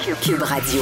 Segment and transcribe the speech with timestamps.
[0.00, 0.80] Cube Radio.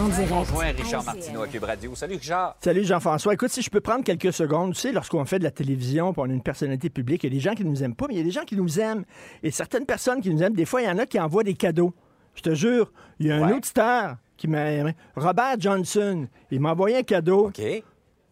[0.00, 0.30] En direct.
[0.32, 1.94] Rejoint Richard Martineau à Cube Radio.
[1.94, 2.56] Salut Richard.
[2.62, 3.34] Salut Jean-François.
[3.34, 6.22] Écoute, si je peux prendre quelques secondes, tu sais, lorsqu'on fait de la télévision, puis
[6.24, 8.06] on a une personnalité publique, il y a des gens qui ne nous aiment pas,
[8.08, 9.04] mais il y a des gens qui nous aiment.
[9.42, 11.54] Et certaines personnes qui nous aiment, des fois, il y en a qui envoient des
[11.54, 11.92] cadeaux.
[12.34, 13.52] Je te jure, il y a un Ouais.
[13.56, 14.94] auditeur qui m'a aimé.
[15.16, 17.60] Robert Johnson, il m'a envoyé un cadeau, OK.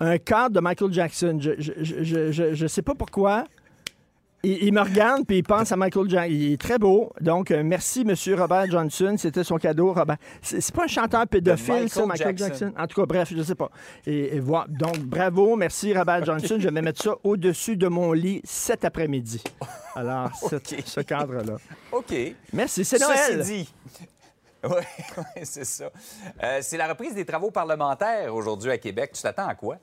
[0.00, 1.36] un cadre de Michael Jackson.
[1.40, 3.44] Je, je, je, je, je- je sais pas pourquoi.
[4.46, 6.30] Il, il me regarde puis il pense à Michael Jackson.
[6.32, 7.12] Il est très beau.
[7.20, 9.16] Donc, euh, merci, Monsieur Robert Johnson.
[9.18, 10.16] C'était son cadeau, Robert.
[10.40, 12.66] C'est pas un chanteur pédophile, Michael ça, Michael Jackson.
[12.66, 12.72] Jackson?
[12.78, 13.70] En tout cas, bref, je sais pas.
[14.06, 14.66] Et, et voilà.
[14.68, 16.56] Donc, bravo, merci, Robert Johnson.
[16.58, 19.42] Je vais mettre ça au-dessus de mon lit cet après-midi.
[19.96, 21.56] Alors, ce- cadre-là.
[21.92, 22.14] OK.
[22.52, 23.42] Merci, c'est Ceci Noël.
[23.42, 23.72] dit.
[24.68, 24.82] Oui,
[25.44, 25.90] c'est ça.
[26.42, 29.12] Euh, c'est la reprise des travaux parlementaires aujourd'hui à Québec.
[29.14, 29.76] Tu t'attends à quoi?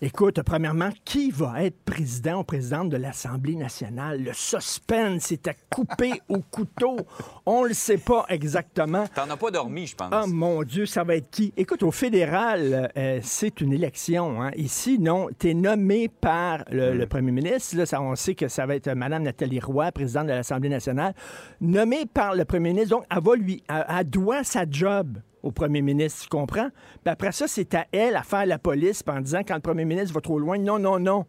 [0.00, 4.22] Écoute, premièrement, qui va être président ou présidente de l'Assemblée nationale?
[4.22, 6.98] Le suspense est à couper au couteau.
[7.44, 9.06] On le sait pas exactement.
[9.12, 10.10] T'en as pas dormi, je pense.
[10.12, 11.52] Ah mon Dieu, ça va être qui?
[11.56, 14.40] Écoute, au fédéral, euh, c'est une élection.
[14.40, 14.52] hein.
[14.54, 17.76] Ici, non, tu es nommé par le, le premier ministre.
[17.76, 21.12] Là, ça, on sait que ça va être Mme Nathalie Roy, présidente de l'Assemblée nationale.
[21.60, 25.50] Nommée par le premier ministre, donc elle va lui, elle, elle doit sa job au
[25.50, 26.68] premier ministre, tu comprends?
[27.04, 29.84] Puis après ça, c'est à elle à faire la police en disant quand le premier
[29.84, 31.26] ministre va trop loin, non, non, non.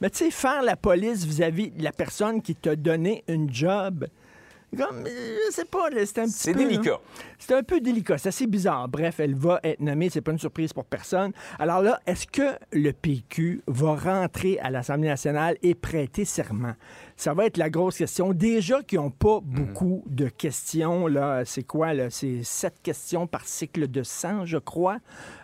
[0.00, 4.06] Mais tu sais, faire la police vis-à-vis de la personne qui t'a donné une job,
[4.76, 6.90] comme, euh, je sais pas, c'est un petit C'est délicat.
[6.90, 7.00] là.
[7.38, 8.88] C'est un peu délicat, c'est assez bizarre.
[8.88, 11.32] Bref, elle va être nommée, c'est pas une surprise pour personne.
[11.58, 16.74] Alors là, est-ce que le PQ va rentrer à l'Assemblée nationale et prêter serment?
[17.16, 18.32] Ça va être la grosse question.
[18.32, 22.08] Déjà qu'ils n'ont pas beaucoup de questions, là, c'est quoi, là?
[22.10, 24.98] C'est sept questions par cycle de 100, je crois.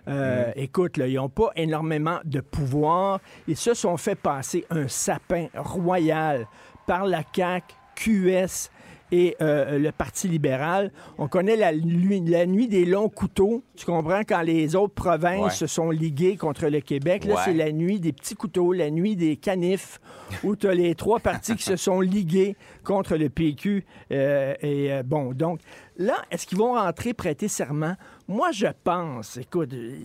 [0.09, 3.21] Euh, Écoute, là, ils n'ont pas énormément de pouvoir.
[3.49, 6.47] Ils se sont fait passer un sapin royal
[6.87, 8.71] par la CAQ, QS
[9.13, 10.91] et euh, le Parti libéral.
[11.19, 13.63] On connaît la, nuit des longs couteaux.
[13.77, 14.21] Tu comprends?
[14.21, 15.51] Quand les autres provinces Ouais.
[15.51, 17.41] se sont liguées contre le Québec, là, Ouais.
[17.45, 20.01] c'est la nuit des petits couteaux, la nuit des canifs,
[20.43, 23.85] où tu as les trois partis qui se sont ligués contre le PQ.
[24.13, 25.61] Euh, et euh, bon, donc,
[25.97, 27.97] là, est-ce qu'ils vont rentrer prêter serment?
[28.29, 29.97] Moi, je pense, écoute, euh,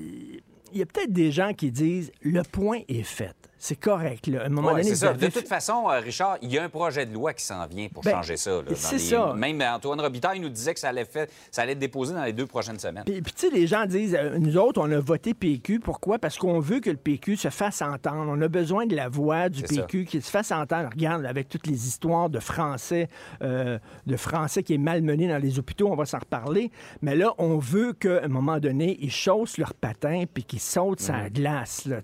[0.74, 3.36] il y a peut-être des gens qui disent le point est fait.
[3.64, 4.26] C'est correct.
[4.26, 4.42] Là.
[4.42, 5.10] À un moment Ouais, donné, c'est vous ça.
[5.12, 7.64] avez De toute façon, euh, Richard, il y a un projet de loi qui s'en
[7.68, 8.60] vient pour Ben, changer ça.
[8.68, 9.34] les- ça.
[9.36, 12.34] Même Antoine Robitaille nous disait que ça allait, fait- ça allait être déposé dans les
[12.34, 13.04] deux prochaines semaines.
[13.06, 15.80] Puis, puis, tu sais, les gens disent, euh, nous autres, on a voté PQ.
[15.80, 16.18] Pourquoi?
[16.18, 18.26] Parce qu'on veut que le PQ se fasse entendre.
[18.28, 19.62] On a besoin de la voix du.
[19.62, 20.90] PQ qui se fasse entendre.
[20.92, 23.10] Regarde, avec toutes les histoires de Français,
[23.44, 26.72] euh, de Français qui est malmené dans les hôpitaux, on va s'en reparler.
[27.04, 31.00] Mais là, on veut qu'à un moment donné, ils chaussent leurs patins puis qu'ils sautent
[31.00, 31.98] sa glace, là,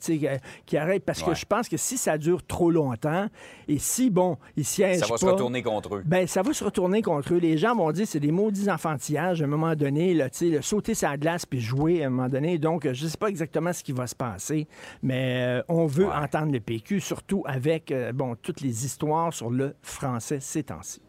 [0.78, 1.03] arrêtent.
[1.03, 1.35] Parce que Mhm.
[1.47, 3.28] Je pense que si ça dure trop longtemps,
[3.68, 6.03] et si, bon, ils siègent Ça va se pas- retourner contre eux.
[6.06, 7.38] ben, ça va se retourner contre eux.
[7.38, 10.46] Les gens vont dire c'est des maudits enfantillages à un moment donné, là, tu sais,
[10.50, 12.57] le sauter sa glace puis jouer à un moment donné.
[12.57, 14.68] Donc, je ne sais pas exactement ce qui va se passer,
[15.02, 16.13] mais euh, on veut Ouais.
[16.13, 21.02] entendre le PQ, surtout avec euh, bon, toutes les histoires sur le français ces temps-ci.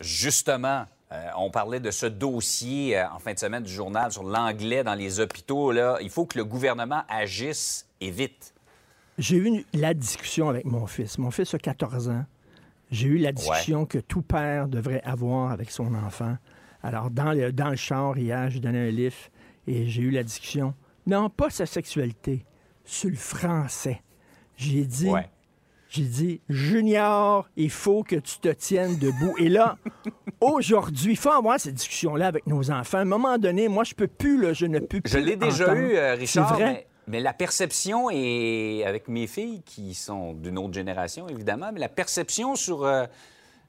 [0.00, 4.22] Justement, euh, on parlait de ce dossier euh, en fin de semaine du journal sur
[4.22, 5.72] l'anglais dans les hôpitaux.
[5.72, 5.98] Là.
[6.00, 8.54] Il faut que le gouvernement agisse et vite.
[9.18, 11.18] J'ai eu la discussion avec mon fils.
[11.18, 12.24] Mon fils a 14 ans.
[12.90, 16.36] J'ai eu la discussion que tout père devrait avoir avec son enfant.
[16.82, 19.16] Alors, dans le, dans le char, hier, j'ai donné un livre
[19.66, 20.72] et j'ai eu la discussion.
[21.06, 22.44] Non, pas sa sexualité,
[22.84, 24.00] sur le français.
[24.56, 25.28] J'ai dit, Ouais.
[25.88, 29.34] j'ai dit, Junior, il faut que tu te tiennes debout.
[29.38, 29.76] Et là,
[30.40, 32.98] aujourd'hui, il faut avoir cette discussion-là avec nos enfants.
[32.98, 35.10] À un moment donné, moi, je peux plus, là, je ne peux plus.
[35.12, 35.80] Je l'ai déjà entendre.
[35.80, 36.72] eu, euh, Richard, C'est vrai?
[36.72, 41.80] Mais, mais la perception, et avec mes filles qui sont d'une autre génération, évidemment, mais
[41.80, 43.06] la perception sur euh,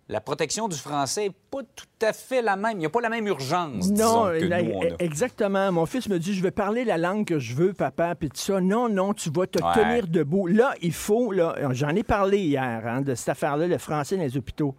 [0.10, 2.74] la protection du français n'est pas tout à fait la même.
[2.74, 4.96] Il n'y a pas la même urgence, Non, disons, que la- nous, on a.
[5.00, 5.72] exactement.
[5.72, 8.38] Mon fils me dit, je vais parler la langue que je veux, papa, puis tout
[8.38, 8.60] ça.
[8.60, 9.74] Non, non, tu vas te Ouais.
[9.74, 10.48] tenir debout.
[10.48, 11.32] Là, il faut,
[11.72, 14.76] j'en ai parlé hier, hein, de cette affaire-là, le français dans les hôpitaux.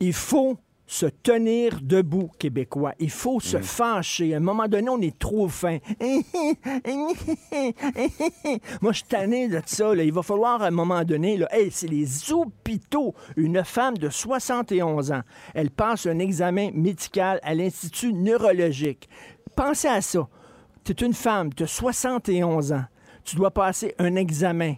[0.00, 0.56] Il faut
[0.90, 2.94] se tenir debout, Québécois.
[2.98, 3.40] Il faut Mm.
[3.40, 4.32] se fâcher.
[4.34, 5.76] À un moment donné, on est trop fin.
[8.80, 9.94] Moi, je suis tanné de ça.
[9.94, 10.02] là.
[10.02, 13.14] Il va falloir, à un moment donné, là, hey, c'est les hôpitaux.
[13.36, 15.20] Une femme de 71 ans,
[15.54, 19.08] elle passe un examen médical à l'Institut neurologique.
[19.54, 20.26] Pensez à ça.
[20.84, 22.84] Tu es une femme, as 71 ans.
[23.24, 24.76] Tu dois passer un examen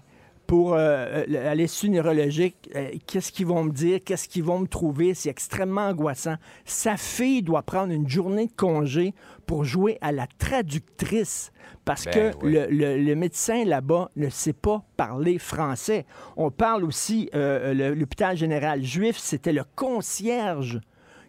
[0.50, 2.68] pour euh, l'Institut neurologique.
[2.74, 4.00] Euh, Qu'est-ce qu'ils vont me dire?
[4.04, 5.14] Qu'est-ce qu'ils vont me trouver?
[5.14, 6.34] C'est extrêmement angoissant.
[6.64, 9.14] Sa fille doit prendre une journée de congé
[9.46, 11.52] pour jouer à la traductrice
[11.84, 12.52] parce Ben que oui.
[12.52, 16.04] le, le- le médecin là-bas ne sait pas parler français.
[16.36, 20.80] On parle aussi, euh, l'hôpital général juif, c'était le concierge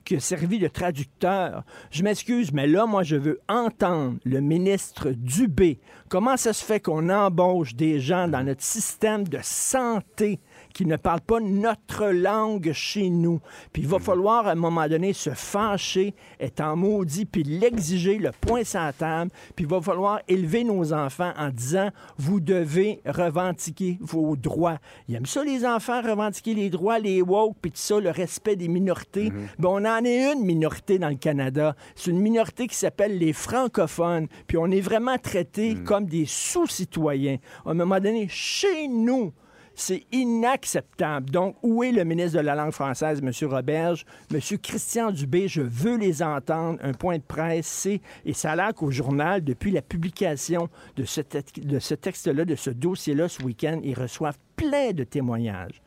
[0.04, 1.64] qui a servi de traducteur.
[1.92, 5.80] Je m'excuse, mais là, moi, je veux entendre le ministre Dubé.
[6.10, 10.40] Comment ça se fait qu'on embauche des gens dans notre système de santé
[10.74, 13.40] qui ne parlent pas notre langue chez nous?
[13.72, 18.18] Puis il va falloir, à un moment donné, se fâcher, être en maudit, puis l'exiger,
[18.18, 19.32] le point sur la table.
[19.56, 24.80] Puis il va falloir élever nos enfants en disant, vous devez revendiquer vos droits.
[25.08, 28.56] Ils aiment ça, les enfants, revendiquer les droits, les woke, puis tout ça, le respect
[28.56, 29.32] des minorités.
[29.60, 31.76] Ben, on en est une minorité dans le Canada.
[31.96, 34.28] C'est une minorité qui s'appelle les francophones.
[34.48, 37.38] Puis on est vraiment traités comme des sous-citoyens.
[37.66, 39.34] À un moment donné, chez nous,
[39.74, 41.30] c'est inacceptable.
[41.30, 43.32] Donc, où est le ministre de la langue française, M.
[43.50, 44.06] Roberge?
[44.32, 44.40] M.
[44.62, 46.78] Christian Dubé, je veux les entendre.
[46.84, 48.02] Un point de presse, c'est...
[48.26, 50.68] Et ça a l'air qu'au journal, depuis la publication
[50.98, 55.04] de ce, te- de ce texte-là, de ce dossier-là ce week-end, ils reçoivent plein de
[55.04, 55.82] témoignages.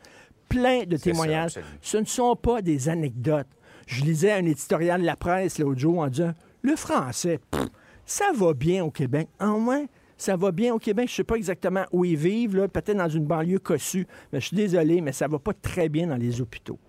[0.49, 1.59] Plein de témoignages.
[1.81, 3.47] Ce ne sont pas des anecdotes.
[3.85, 7.65] Je lisais un éditorial de la presse l'autre jour en disant Le français, pff,
[8.05, 9.27] ça va bien au Québec.
[9.39, 9.85] En moins,
[10.17, 11.07] ça va bien au Québec.
[11.07, 14.07] Je ne sais pas exactement où ils vivent, là, peut-être dans une banlieue cossue.
[14.31, 16.79] Mais je suis désolé, mais ça va pas très bien dans les hôpitaux.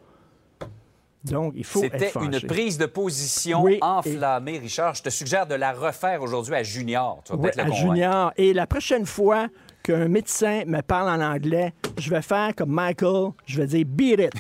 [1.24, 4.94] Donc, il faut C'était une prise de position Oui, enflammée, Richard.
[4.94, 7.20] Je te suggère de la refaire aujourd'hui à Junior.
[7.24, 7.70] Tu vas Oui, le à.
[7.70, 8.32] Junior.
[8.36, 9.48] Et la prochaine fois
[9.82, 14.20] qu'un médecin me parle en anglais, je vais faire comme Michael, je vais dire beat
[14.20, 14.32] it.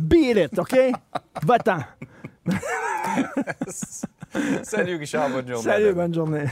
[0.00, 0.76] Beat it, OK?
[1.42, 1.80] Va-t'en.
[4.62, 5.30] Salut, Richard.
[5.30, 5.62] Bonne journée.
[5.62, 6.44] Salut, bonne journée.